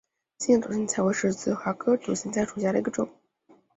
[0.39, 3.07] 心叶独行菜为十字花科独行菜属下的一个种。